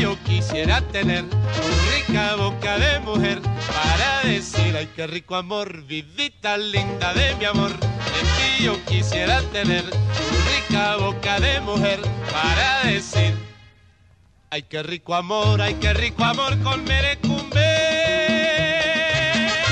yo 0.00 0.16
quisiera 0.24 0.80
tener 0.80 1.28
tu 1.28 1.36
rica 1.94 2.34
boca 2.36 2.78
de 2.78 3.00
mujer 3.00 3.38
para 3.42 4.22
decir 4.22 4.74
ay 4.74 4.88
qué 4.96 5.06
rico 5.06 5.36
amor. 5.36 5.84
Vidita 5.84 6.56
linda 6.56 7.12
de 7.12 7.36
mi 7.36 7.44
amor, 7.44 7.70
de 7.70 8.20
ti 8.36 8.64
yo 8.64 8.82
quisiera 8.86 9.42
tener 9.52 9.84
tu 9.84 10.68
rica 10.70 10.96
boca 10.96 11.38
de 11.38 11.60
mujer 11.60 12.00
para 12.32 12.90
decir 12.90 13.34
ay 14.48 14.62
qué 14.62 14.82
rico 14.82 15.14
amor, 15.14 15.60
ay 15.60 15.74
qué 15.74 15.92
rico 15.92 16.24
amor 16.24 16.58
con 16.62 16.82
merecumbe. 16.84 17.60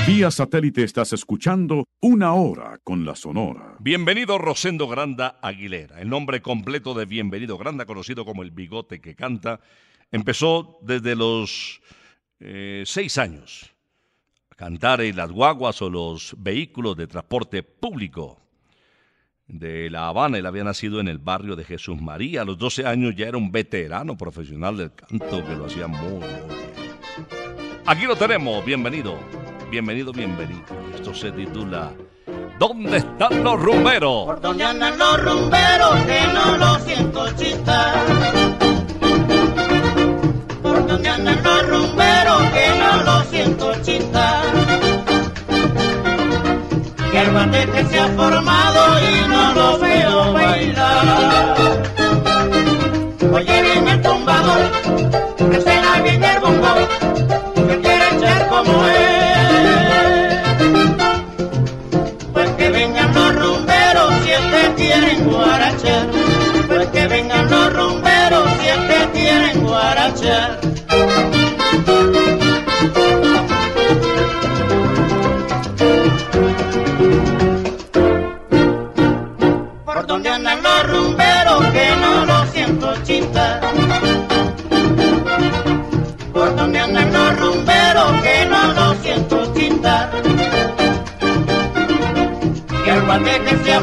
Vía 0.05 0.29
satélite 0.31 0.83
estás 0.83 1.13
escuchando 1.13 1.85
Una 2.01 2.33
Hora 2.33 2.79
con 2.83 3.05
la 3.05 3.15
Sonora. 3.15 3.77
Bienvenido 3.79 4.37
Rosendo 4.37 4.87
Granda 4.87 5.39
Aguilera, 5.41 6.01
el 6.01 6.09
nombre 6.09 6.41
completo 6.41 6.93
de 6.93 7.05
Bienvenido 7.05 7.57
Granda, 7.57 7.85
conocido 7.85 8.25
como 8.25 8.43
el 8.43 8.51
bigote 8.51 9.01
que 9.01 9.15
canta, 9.15 9.59
empezó 10.11 10.79
desde 10.81 11.15
los 11.15 11.81
eh, 12.39 12.83
seis 12.85 13.17
años 13.17 13.69
a 14.51 14.55
cantar 14.55 15.01
en 15.01 15.15
las 15.15 15.31
guaguas 15.31 15.81
o 15.81 15.89
los 15.89 16.35
vehículos 16.37 16.95
de 16.97 17.07
transporte 17.07 17.63
público 17.63 18.39
de 19.47 19.89
La 19.89 20.07
Habana. 20.07 20.37
Él 20.37 20.45
había 20.45 20.63
nacido 20.63 20.99
en 20.99 21.07
el 21.07 21.17
barrio 21.17 21.55
de 21.55 21.63
Jesús 21.63 22.01
María. 22.01 22.41
A 22.41 22.45
los 22.45 22.57
12 22.57 22.85
años 22.85 23.15
ya 23.15 23.27
era 23.27 23.37
un 23.37 23.51
veterano 23.51 24.17
profesional 24.17 24.77
del 24.77 24.93
canto 24.93 25.45
que 25.45 25.55
lo 25.55 25.65
hacía 25.65 25.87
muy, 25.87 26.19
bien. 26.19 26.59
Aquí 27.85 28.05
lo 28.05 28.15
tenemos, 28.15 28.63
bienvenido, 28.63 29.17
bienvenido, 29.71 30.13
bienvenido. 30.13 30.63
Esto 30.93 31.13
se 31.13 31.31
titula 31.31 31.91
¿Dónde 32.59 32.97
están 32.97 33.43
los 33.43 33.59
rumberos? 33.59 34.25
Por 34.25 34.41
donde 34.41 34.63
andan 34.63 34.97
los 34.97 35.23
rumberos 35.23 35.95
que 36.05 36.27
no 36.33 36.57
lo 36.57 36.79
siento. 36.79 37.19
Donde 40.89 41.07
andan 41.07 41.43
los 41.43 41.67
rumberos 41.67 42.41
que 42.51 42.67
no 42.79 43.03
lo 43.03 43.23
siento 43.25 43.71
chistar. 43.83 44.41
Que 47.11 47.21
el 47.21 47.29
bandete 47.29 47.85
se 47.85 47.99
ha 47.99 48.07
formado 48.07 48.99
y 48.99 49.29
no 49.29 49.53
lo 49.53 49.77
veo 49.77 50.33
bailar. 50.33 51.55
Oye 53.31 53.61
bien 53.61 53.87
el 53.87 54.01
tumbador, 54.01 54.71
que 55.51 55.61
suena 55.61 56.01
bien 56.01 56.23
el 56.23 56.39
bongo, 56.39 56.73
que 57.67 57.79
quiere 57.81 58.05
echar 58.17 58.47
como 58.49 58.85
él. 58.87 60.41
Pues 62.33 62.49
que 62.57 62.69
vengan 62.71 63.13
los 63.13 63.35
rumberos 63.35 64.13
si 64.23 64.31
es 64.31 64.41
que 64.41 64.73
quieren 64.75 65.29
guarachar. 65.29 66.07
Pues 66.67 66.87
que 66.87 67.07
vengan 67.07 67.47
los 67.47 67.73
rumberos 67.73 68.49
si 68.59 68.67
es 68.69 68.77
que 68.77 69.09
quieren 69.19 69.63
guarachar. 69.63 70.78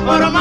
por 0.05 0.36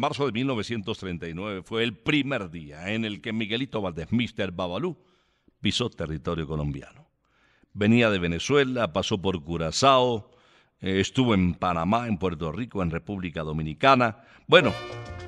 marzo 0.00 0.26
de 0.26 0.32
1939 0.32 1.62
fue 1.62 1.84
el 1.84 1.96
primer 1.96 2.50
día 2.50 2.90
en 2.92 3.04
el 3.04 3.20
que 3.20 3.32
Miguelito 3.32 3.80
Valdés, 3.80 4.08
Mr. 4.10 4.50
Babalú, 4.52 4.96
pisó 5.60 5.90
territorio 5.90 6.46
colombiano. 6.46 7.08
Venía 7.72 8.10
de 8.10 8.18
Venezuela, 8.18 8.92
pasó 8.92 9.20
por 9.20 9.44
Curazao, 9.44 10.30
eh, 10.80 11.00
estuvo 11.00 11.34
en 11.34 11.54
Panamá, 11.54 12.08
en 12.08 12.18
Puerto 12.18 12.50
Rico, 12.50 12.82
en 12.82 12.90
República 12.90 13.42
Dominicana. 13.42 14.24
Bueno, 14.48 14.72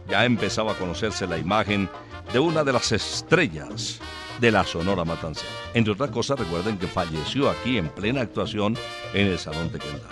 ya 0.08 0.24
empezaba 0.24 0.72
a 0.72 0.78
conocerse 0.78 1.26
la 1.26 1.38
imagen 1.38 1.88
de 2.32 2.38
una 2.40 2.64
de 2.64 2.72
las 2.72 2.90
estrellas 2.90 4.00
de 4.40 4.50
la 4.50 4.64
Sonora 4.64 5.04
Matancera. 5.04 5.52
Entre 5.74 5.92
otras 5.92 6.10
cosas, 6.10 6.38
recuerden 6.38 6.78
que 6.78 6.86
falleció 6.86 7.50
aquí 7.50 7.78
en 7.78 7.88
plena 7.90 8.22
actuación 8.22 8.76
en 9.14 9.28
el 9.28 9.38
Salón 9.38 9.70
de 9.70 9.78
Quendama. 9.78 10.10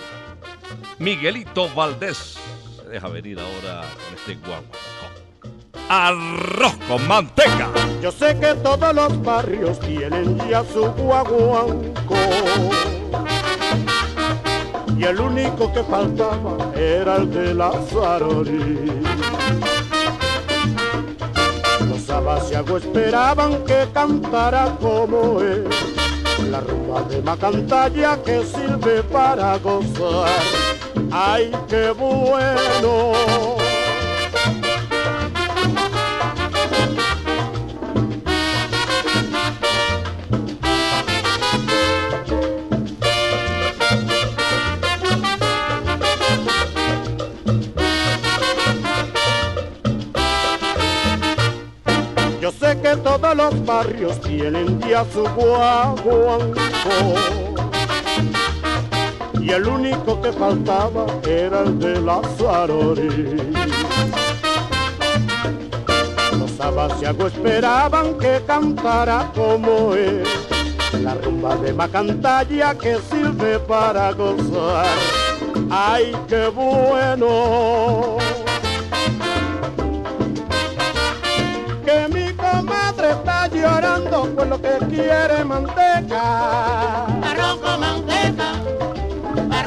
Miguelito 0.98 1.68
Valdés 1.74 2.38
deja 2.90 3.08
venir 3.08 3.38
ahora 3.38 3.82
este 4.14 4.34
guagua. 4.34 4.76
Arroz 5.88 6.76
con 6.88 7.06
manteca. 7.06 7.70
Yo 8.02 8.10
sé 8.10 8.38
que 8.38 8.54
todos 8.56 8.94
los 8.94 9.22
barrios 9.22 9.78
tienen 9.80 10.36
ya 10.48 10.64
su 10.64 10.86
guaguanco. 10.92 12.16
Y 14.98 15.04
el 15.04 15.20
único 15.20 15.72
que 15.72 15.82
faltaba 15.84 16.56
era 16.74 17.16
el 17.16 17.30
de 17.30 17.54
la. 17.54 17.70
Los 21.88 22.10
abasiagos 22.10 22.82
esperaban 22.82 23.64
que 23.64 23.86
cantara 23.94 24.76
como 24.80 25.40
él. 25.40 25.68
La 26.50 26.60
rumba 26.60 27.02
de 27.02 27.22
Macantalla 27.22 28.20
que 28.22 28.44
sirve 28.44 29.02
para 29.04 29.58
gozar. 29.58 30.79
¡Ay, 31.12 31.50
qué 31.68 31.90
bueno! 31.90 33.12
Yo 52.40 52.52
sé 52.52 52.80
que 52.80 52.96
todos 52.96 53.36
los 53.36 53.66
barrios 53.66 54.20
tienen 54.20 54.80
ya 54.80 55.04
su 55.12 55.24
guaguanco. 55.34 57.39
Y 59.50 59.52
el 59.52 59.66
único 59.66 60.22
que 60.22 60.30
faltaba 60.30 61.06
era 61.26 61.62
el 61.62 61.76
de 61.80 62.00
la 62.00 62.20
Suarori. 62.38 63.36
Los 66.38 66.60
abasiagos 66.60 67.32
esperaban 67.32 68.16
que 68.16 68.40
cantara 68.46 69.28
como 69.34 69.94
él. 69.94 70.22
La 71.02 71.14
rumba 71.14 71.56
de 71.56 71.72
Macantalla 71.72 72.76
que 72.76 73.00
sirve 73.10 73.58
para 73.58 74.12
gozar. 74.12 74.86
¡Ay, 75.68 76.16
qué 76.28 76.46
bueno! 76.46 78.18
Que 81.84 82.06
mi 82.14 82.32
comadre 82.34 83.10
está 83.10 83.48
llorando 83.48 84.32
por 84.32 84.46
lo 84.46 84.62
que 84.62 84.78
quiere 84.88 85.44
manteca, 85.44 87.06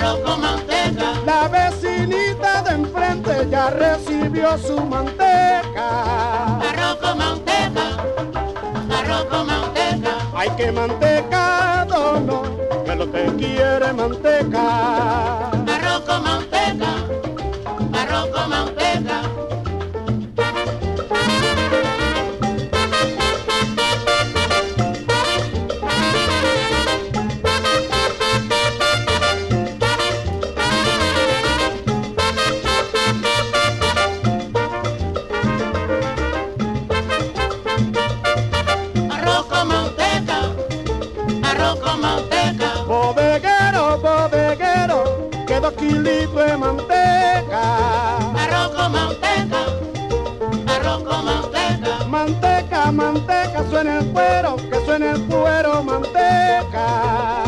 arroz 0.03 0.19
con 0.19 0.41
manteca. 0.41 1.13
La 1.25 1.47
vecinita 1.47 2.61
de 2.63 2.71
enfrente 2.71 3.47
ya 3.49 3.69
recibió 3.69 4.57
su 4.57 4.79
manteca. 4.81 6.59
Arroz 6.59 6.97
con 7.01 7.17
manteca, 7.17 7.85
arroz 8.99 9.25
con 9.25 9.47
manteca. 9.47 10.11
Hay 10.35 10.49
que 10.51 10.71
manteca, 10.71 11.85
dono, 11.87 12.43
que 12.85 12.95
lo 12.95 13.11
que 13.11 13.25
quiere 13.37 13.93
manteca. 13.93 15.49
Arroz 15.49 16.01
con 16.05 16.23
manteca, 16.23 16.89
arroz 17.93 18.27
con 18.27 18.49
manteca. 18.49 18.82
Suena 53.69 53.99
el 53.99 54.05
cuero, 54.07 54.55
que 54.55 54.85
suena 54.85 55.11
el 55.11 55.21
cuero, 55.23 55.83
manteca. 55.83 57.42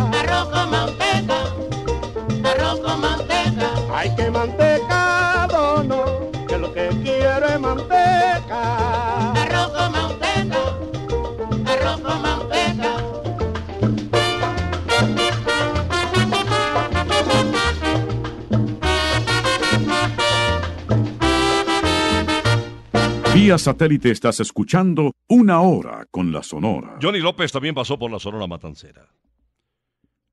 Satélite 23.53 24.09
estás 24.09 24.39
escuchando 24.39 25.11
Una 25.27 25.61
Hora 25.61 26.07
con 26.09 26.31
la 26.31 26.41
Sonora. 26.41 26.97
Johnny 26.99 27.19
López 27.19 27.51
también 27.51 27.75
pasó 27.75 27.97
por 27.99 28.09
la 28.09 28.17
Sonora 28.17 28.47
Matancera. 28.47 29.07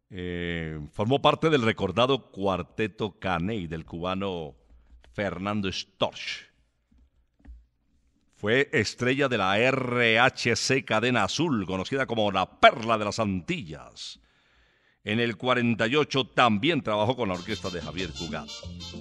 Eh, 0.08 0.80
formó 0.92 1.20
parte 1.20 1.50
del 1.50 1.60
recordado 1.60 2.30
cuarteto 2.30 3.18
Caney 3.18 3.66
del 3.66 3.84
cubano 3.84 4.54
Fernando 5.12 5.70
Storch. 5.70 6.50
Fue 8.34 8.70
estrella 8.72 9.28
de 9.28 9.36
la 9.36 9.58
RHC 9.70 10.82
Cadena 10.84 11.24
Azul, 11.24 11.66
conocida 11.66 12.06
como 12.06 12.32
la 12.32 12.60
Perla 12.60 12.96
de 12.96 13.04
las 13.04 13.18
Antillas. 13.18 14.21
En 15.04 15.18
el 15.18 15.36
48 15.36 16.26
también 16.28 16.80
trabajó 16.80 17.16
con 17.16 17.28
la 17.28 17.34
orquesta 17.34 17.70
de 17.70 17.80
Javier 17.80 18.10
Cugat. 18.10 18.48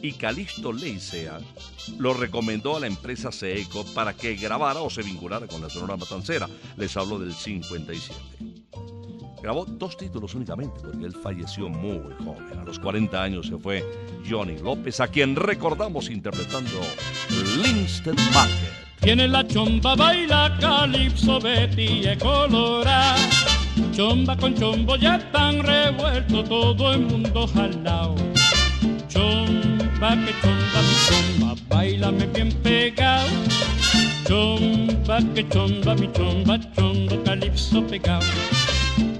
Y 0.01 0.13
Calixto 0.13 0.73
Leicea 0.73 1.39
lo 1.99 2.15
recomendó 2.15 2.75
a 2.75 2.79
la 2.79 2.87
empresa 2.87 3.31
Seeco 3.31 3.85
para 3.93 4.13
que 4.13 4.35
grabara 4.35 4.81
o 4.81 4.89
se 4.89 5.03
vinculara 5.03 5.45
con 5.45 5.61
la 5.61 5.69
Sonora 5.69 5.97
Matancera. 5.97 6.49
Les 6.75 6.97
hablo 6.97 7.19
del 7.19 7.33
57. 7.33 8.19
Grabó 9.43 9.65
dos 9.65 9.95
títulos 9.95 10.33
únicamente 10.33 10.79
porque 10.81 11.05
él 11.05 11.13
falleció 11.13 11.69
muy 11.69 12.15
joven. 12.23 12.59
A 12.59 12.63
los 12.63 12.79
40 12.79 13.21
años 13.21 13.47
se 13.47 13.57
fue 13.57 13.83
Johnny 14.27 14.57
López, 14.57 14.99
a 14.99 15.07
quien 15.07 15.35
recordamos 15.35 16.09
interpretando 16.09 16.79
Linstead 17.63 18.15
Market. 18.33 18.71
Tiene 19.01 19.27
la 19.27 19.47
chomba, 19.47 19.95
baila 19.95 20.57
calipso, 20.59 21.39
Betty 21.39 22.07
es 22.07 22.17
colorada. 22.17 23.50
Chomba 23.91 24.35
con 24.37 24.55
chombo 24.55 24.95
ya 24.95 25.15
están 25.17 25.59
revuelto, 25.63 26.43
todo 26.43 26.93
el 26.93 27.01
mundo 27.01 27.47
jalao. 27.47 28.15
Chomba 29.07 30.15
que 30.25 30.33
chomba, 30.41 30.79
mi 30.87 30.95
chomba, 31.07 31.55
bailame 31.69 32.25
bien 32.27 32.51
pegado. 32.63 33.27
Chomba 34.27 35.19
que 35.35 35.47
chomba, 35.49 35.95
mi 35.95 36.09
chomba, 36.13 36.59
chombo 36.75 37.23
calipso 37.23 37.81
pegado. 37.87 38.25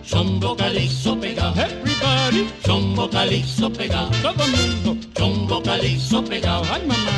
Chombo 0.04 0.56
calixo 0.56 1.16
pegado. 1.20 1.56
Everybody, 1.56 2.48
Chombo 2.66 3.10
calixo 3.10 3.70
pegado. 3.72 4.10
todo 4.22 4.44
el 4.44 4.52
mundo. 4.52 4.98
Chombo 5.16 5.62
calixo 5.64 6.22
pegado. 6.24 6.64
Ay 6.74 6.82
mamá. 6.86 7.12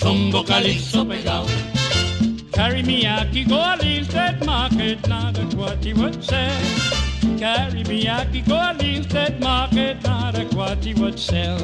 Chombo 0.00 0.44
calixo 0.44 1.06
pegado. 1.06 1.46
Carry 2.52 2.82
me 2.82 3.06
aki 3.06 3.44
go 3.44 3.56
a 3.56 3.76
Linstead 3.80 4.44
market, 4.44 5.06
now 5.08 5.30
that's 5.32 5.54
what 5.54 5.82
he 5.84 5.92
would 5.94 6.22
say. 6.24 6.50
Carry 7.38 7.82
me 7.84 8.06
aki 8.08 8.42
go 8.42 8.54
a 8.54 8.74
Linstead 8.78 9.40
market, 9.40 10.02
now 10.04 10.30
that's 10.30 10.54
what 10.54 10.84
he 10.84 10.94
would 10.94 11.18
sell. 11.18 11.58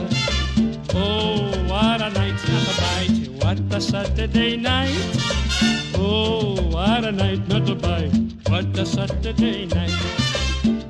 Oh, 0.95 1.51
what 1.68 2.01
a 2.01 2.11
night, 2.11 2.39
not 2.49 2.68
a 2.72 2.74
bite, 2.80 3.45
what 3.45 3.74
a 3.76 3.80
Saturday 3.80 4.57
night. 4.57 4.97
Oh, 5.95 6.57
what 6.70 7.05
a 7.05 7.12
night, 7.12 7.47
not 7.49 7.68
a 7.68 7.74
bite, 7.74 8.12
what 8.49 8.78
a 8.78 8.86
Saturday 8.86 9.66
night. 9.66 9.93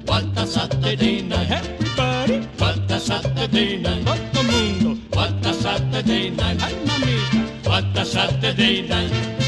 What 0.06 0.24
a 0.36 0.46
Saturday 0.46 1.22
night. 1.22 1.50
Everybody, 1.50 2.46
What 2.58 2.90
a 2.90 2.98
Saturday 3.00 3.78
night. 3.78 4.04
todo 4.32 4.40
el 4.40 4.46
mundo. 4.46 5.00
What 5.14 5.46
a 5.46 5.52
Saturday 5.52 6.30
night. 6.30 6.62
Ay, 6.62 6.74
mamita. 6.86 7.68
What 7.68 7.98
a 7.98 8.04
Saturday 8.04 8.88
night. 8.88 9.47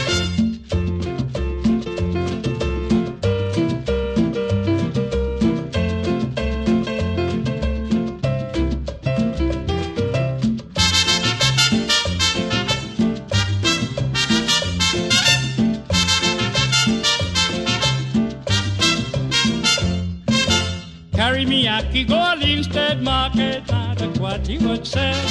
He 24.50 24.58
would 24.66 24.84
sell. 24.84 25.28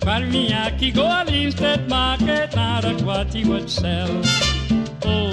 Carry 0.00 0.26
me 0.30 0.52
aki 0.52 0.92
go 0.92 1.04
a 1.04 1.24
Linstead 1.26 1.88
market, 1.88 2.54
now 2.54 2.80
that's 2.80 3.02
what 3.02 3.34
he 3.34 3.44
would 3.44 3.68
sell. 3.68 4.10
Oh, 5.04 5.32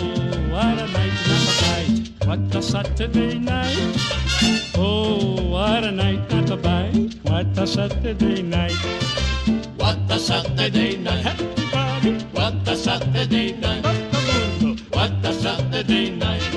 what 0.54 0.78
a 0.84 0.88
night, 0.98 1.18
not 1.28 1.46
a 1.52 1.54
bite, 1.62 2.26
what 2.26 2.56
a 2.56 2.62
Saturday 2.62 3.38
night. 3.38 3.78
Oh, 4.76 5.36
what 5.54 5.84
a 5.84 5.92
night, 5.92 6.24
not 6.32 6.50
a 6.50 6.58
bite, 6.58 7.14
what 7.24 7.58
a 7.58 7.68
Saturday 7.68 8.42
night. 8.42 8.80
What 9.78 10.00
a 10.10 10.18
Saturday 10.20 10.98
night. 10.98 11.26
Everybody, 11.26 12.14
What 12.34 12.68
a 12.68 12.76
Saturday 12.76 13.52
night. 13.66 13.86
What 14.92 15.24
a 15.24 15.34
Saturday 15.34 16.10
night. 16.10 16.48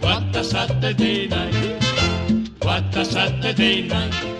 What 0.00 0.36
a 0.36 0.44
Saturday 0.44 1.26
night. 1.26 1.82
What 2.62 2.96
a 2.96 3.04
Saturday 3.04 3.88
night. 3.88 4.39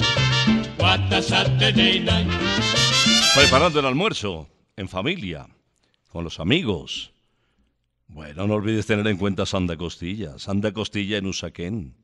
Preparando 3.35 3.81
el 3.81 3.87
almuerzo, 3.87 4.49
en 4.77 4.89
familia, 4.89 5.49
con 6.09 6.23
los 6.23 6.39
amigos. 6.39 7.13
Bueno, 8.07 8.47
no 8.47 8.55
olvides 8.55 8.87
tener 8.87 9.07
en 9.09 9.17
cuenta 9.17 9.45
Santa 9.45 9.77
Costilla, 9.77 10.39
Santa 10.39 10.73
Costilla 10.73 11.19
en 11.19 11.27
Usaquén. 11.27 11.97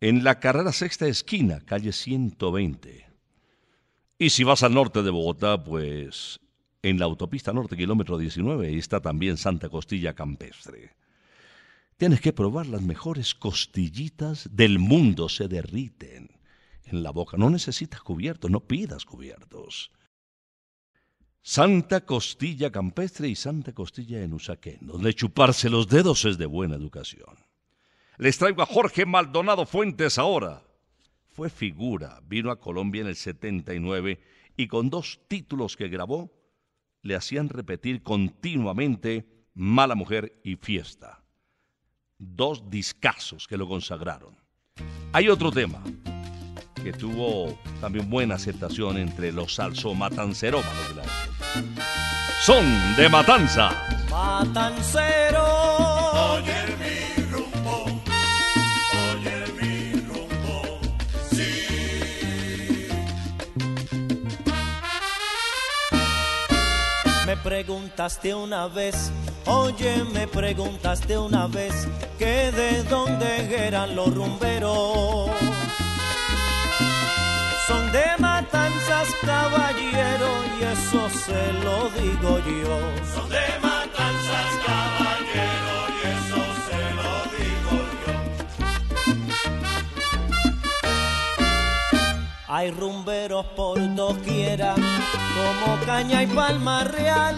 En 0.00 0.24
la 0.24 0.40
carrera 0.40 0.72
sexta 0.72 1.06
esquina, 1.06 1.60
calle 1.60 1.92
120. 1.92 3.06
Y 4.18 4.30
si 4.30 4.42
vas 4.42 4.62
al 4.62 4.72
norte 4.72 5.02
de 5.02 5.10
Bogotá, 5.10 5.62
pues 5.62 6.40
en 6.82 6.98
la 6.98 7.04
autopista 7.04 7.52
norte, 7.52 7.76
kilómetro 7.76 8.16
19, 8.16 8.68
ahí 8.68 8.78
está 8.78 9.00
también 9.00 9.36
Santa 9.36 9.68
Costilla 9.68 10.14
Campestre. 10.14 10.94
Tienes 11.98 12.22
que 12.22 12.32
probar 12.32 12.66
las 12.68 12.80
mejores 12.80 13.34
costillitas 13.34 14.48
del 14.50 14.78
mundo, 14.78 15.28
se 15.28 15.46
derriten 15.46 16.41
en 16.86 17.02
la 17.02 17.10
boca. 17.10 17.36
No 17.36 17.50
necesitas 17.50 18.00
cubiertos, 18.00 18.50
no 18.50 18.60
pidas 18.60 19.04
cubiertos. 19.04 19.90
Santa 21.40 22.06
Costilla 22.06 22.70
Campestre 22.70 23.28
y 23.28 23.34
Santa 23.34 23.72
Costilla 23.72 24.22
en 24.22 24.32
Usaquén, 24.32 24.78
donde 24.82 25.12
chuparse 25.14 25.68
los 25.68 25.88
dedos 25.88 26.24
es 26.24 26.38
de 26.38 26.46
buena 26.46 26.76
educación. 26.76 27.36
Les 28.16 28.38
traigo 28.38 28.62
a 28.62 28.66
Jorge 28.66 29.06
Maldonado 29.06 29.66
Fuentes 29.66 30.18
ahora. 30.18 30.62
Fue 31.32 31.50
figura, 31.50 32.20
vino 32.24 32.50
a 32.50 32.60
Colombia 32.60 33.00
en 33.00 33.08
el 33.08 33.16
79 33.16 34.20
y 34.56 34.68
con 34.68 34.90
dos 34.90 35.20
títulos 35.26 35.76
que 35.76 35.88
grabó 35.88 36.30
le 37.02 37.16
hacían 37.16 37.48
repetir 37.48 38.02
continuamente 38.02 39.26
Mala 39.54 39.96
Mujer 39.96 40.40
y 40.44 40.56
Fiesta. 40.56 41.24
Dos 42.18 42.70
discazos 42.70 43.48
que 43.48 43.56
lo 43.56 43.66
consagraron. 43.66 44.36
Hay 45.12 45.28
otro 45.28 45.50
tema 45.50 45.82
que 46.82 46.92
tuvo 46.92 47.56
también 47.80 48.10
buena 48.10 48.34
aceptación 48.34 48.96
entre 48.98 49.32
los 49.32 49.54
salsomatancerómanos 49.54 50.88
de 50.88 50.94
la 50.96 51.02
época. 51.02 51.82
Son 52.44 52.96
de 52.96 53.08
Matanza. 53.08 53.70
Matancero. 54.10 55.44
Oye 56.34 56.76
mi 56.78 57.22
rumbo, 57.30 57.84
oye 59.12 59.36
mi 59.60 59.92
rumbo, 60.00 60.80
sí. 61.30 61.50
Me 67.26 67.36
preguntaste 67.36 68.34
una 68.34 68.66
vez, 68.66 69.12
oye, 69.46 70.02
me 70.12 70.26
preguntaste 70.26 71.16
una 71.16 71.46
vez 71.46 71.86
que 72.18 72.50
de 72.50 72.82
dónde 72.84 73.66
eran 73.66 73.94
los 73.94 74.12
rumberos. 74.14 75.30
Son 77.66 77.92
de 77.92 78.04
matanzas, 78.18 79.08
caballero, 79.20 80.28
y 80.58 80.64
eso 80.64 81.08
se 81.10 81.52
lo 81.64 81.88
digo 81.90 82.38
yo. 82.40 82.80
Son 83.14 83.28
de 83.30 83.46
matanzas, 83.62 84.48
caballero, 84.66 85.74
y 85.94 86.00
eso 86.14 86.42
se 86.66 86.82
lo 86.98 87.12
digo 87.36 87.74
Hay 92.48 92.70
rumberos 92.72 93.46
por 93.56 93.78
doquiera, 93.94 94.74
como 94.74 95.78
caña 95.86 96.24
y 96.24 96.26
palma 96.26 96.82
real, 96.84 97.36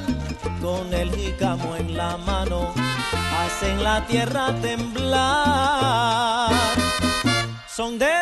con 0.62 0.94
el 0.94 1.14
jícamo 1.14 1.76
en 1.76 1.96
la 1.98 2.16
mano, 2.16 2.72
hacen 3.40 3.82
la 3.84 4.06
tierra 4.06 4.54
temblar. 4.62 6.50
Son 7.68 7.98
de 7.98 8.13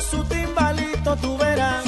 su 0.00 0.22
timbalito, 0.24 1.16
tú 1.16 1.36
verás. 1.36 1.84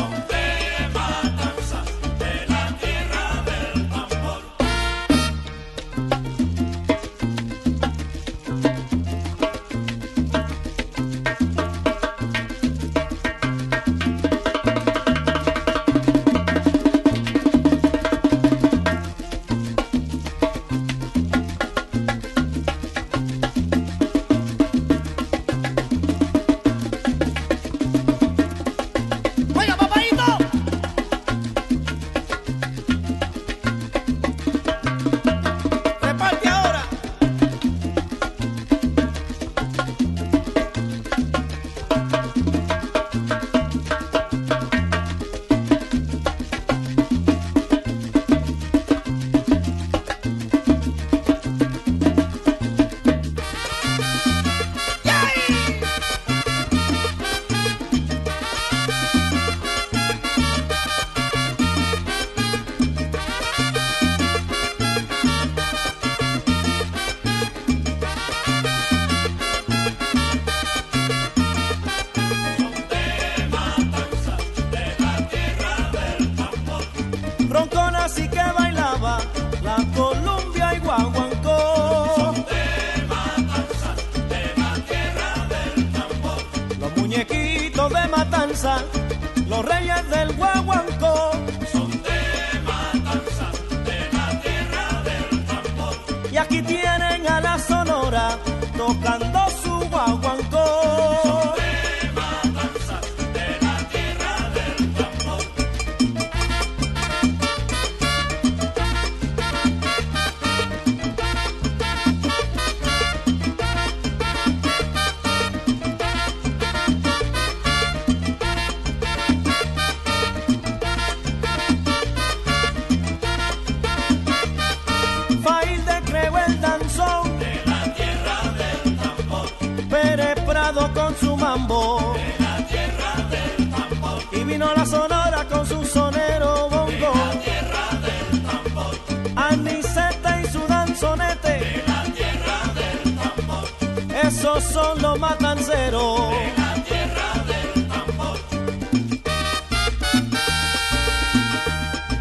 esos 144.46 144.64
son 144.64 145.02
los 145.02 145.18
matanceros. 145.18 146.20
La 146.56 146.74
tierra 146.84 147.44
del 147.48 147.88
tambor. 147.88 148.38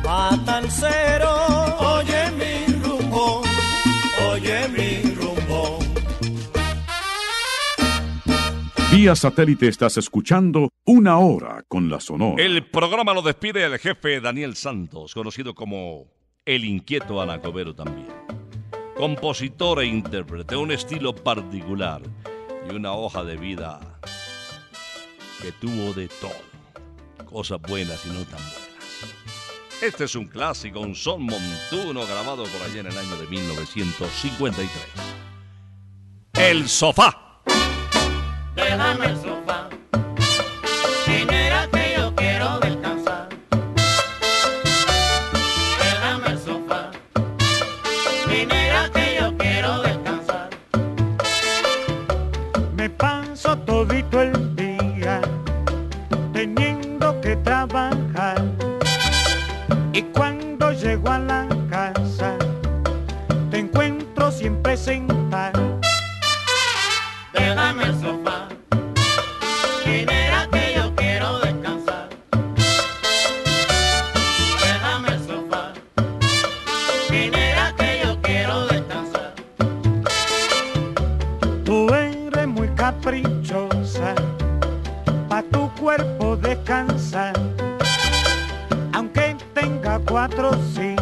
Matancero, 0.03 1.36
oye 1.80 2.32
mi 2.32 2.73
rumbo, 2.84 3.43
oye 4.32 4.67
mi 4.69 5.13
rumbo. 5.13 5.80
Vía 8.91 9.15
satélite 9.15 9.67
estás 9.67 9.97
escuchando 9.97 10.69
una 10.86 11.19
hora 11.19 11.63
con 11.67 11.89
la 11.89 11.99
sonora. 11.99 12.41
El 12.43 12.65
programa 12.65 13.13
lo 13.13 13.21
despide 13.21 13.63
el 13.65 13.78
jefe 13.78 14.19
Daniel 14.19 14.55
Santos, 14.55 15.13
conocido 15.13 15.53
como 15.53 16.07
el 16.43 16.65
inquieto 16.65 17.21
Anacobero 17.21 17.76
también. 17.76 18.07
Compositor 18.95 19.81
e 19.81 19.87
intérprete, 19.87 20.55
un 20.55 20.71
estilo 20.71 21.13
particular 21.13 22.01
y 22.69 22.73
una 22.73 22.93
hoja 22.93 23.25
de 23.25 23.35
vida 23.35 23.81
que 25.41 25.51
tuvo 25.51 25.93
de 25.93 26.07
todo. 26.07 27.25
Cosas 27.25 27.61
buenas 27.61 28.05
y 28.05 28.09
no 28.09 28.23
tan 28.23 28.39
buenas. 28.39 28.65
Este 29.81 30.05
es 30.05 30.15
un 30.15 30.27
clásico, 30.27 30.79
un 30.79 30.95
son 30.95 31.23
montuno 31.23 32.05
grabado 32.05 32.45
por 32.45 32.61
allá 32.61 32.79
en 32.79 32.87
el 32.87 32.97
año 32.97 33.17
de 33.17 33.27
1953. 33.27 34.69
El 36.35 36.69
sofá. 36.69 37.41
Déjame 38.55 39.07
el 39.07 39.17
sofá. 39.17 39.44
Y 59.95 60.01
cuatro 90.05 90.51
sillas, 90.73 90.94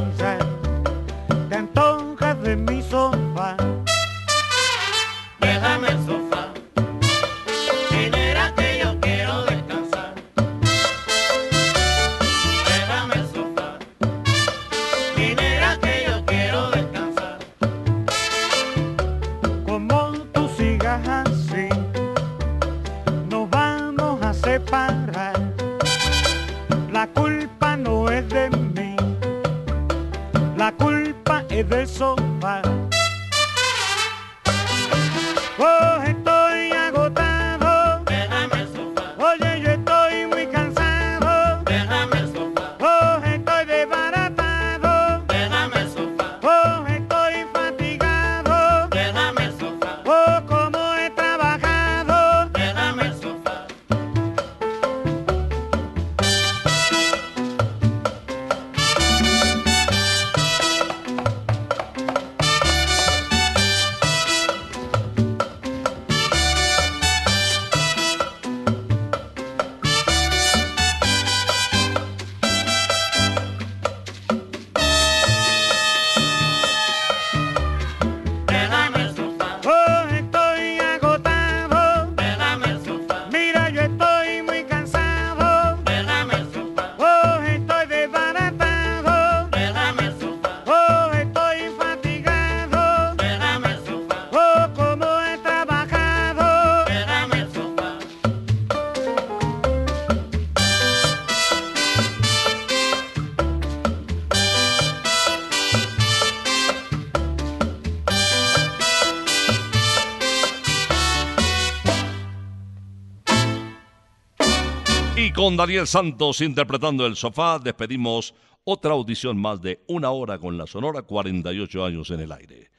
con 115.35 115.57
Daniel 115.57 115.87
Santos 115.87 116.41
interpretando 116.41 117.05
el 117.05 117.15
sofá, 117.15 117.57
despedimos 117.57 118.35
otra 118.63 118.91
audición 118.91 119.37
más 119.37 119.61
de 119.61 119.83
una 119.87 120.11
hora 120.11 120.37
con 120.37 120.57
la 120.57 120.67
Sonora, 120.67 121.01
48 121.01 121.85
años 121.85 122.09
en 122.11 122.19
el 122.19 122.31
aire. 122.31 122.69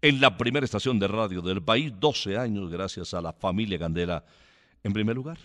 En 0.00 0.20
la 0.20 0.36
primera 0.36 0.64
estación 0.64 0.98
de 0.98 1.08
radio 1.08 1.40
del 1.42 1.62
país, 1.62 1.92
12 1.98 2.38
años 2.38 2.70
gracias 2.70 3.14
a 3.14 3.20
la 3.20 3.32
familia 3.32 3.78
Candela 3.78 4.24
en 4.82 4.92
primer 4.92 5.16
lugar. 5.16 5.38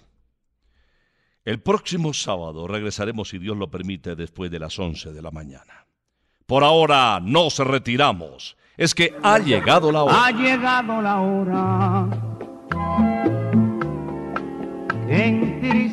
El 1.44 1.62
próximo 1.62 2.14
sábado 2.14 2.68
regresaremos, 2.68 3.30
si 3.30 3.40
Dios 3.40 3.58
lo 3.58 3.72
permite, 3.72 4.16
después 4.16 4.52
de 4.52 4.60
las 4.60 4.78
11 4.78 5.12
de 5.12 5.22
la 5.22 5.32
mañana. 5.32 5.88
Por 6.46 6.64
ahora 6.64 7.20
nos 7.24 7.58
retiramos. 7.60 8.58
Es 8.78 8.94
que 8.94 9.16
ha 9.24 9.40
llegado 9.40 9.92
la 9.92 10.04
hora. 10.04 10.26
Ha 10.26 10.32
llegado 10.32 11.02
la 11.02 11.20
hora 11.20 12.30
que 15.10 15.89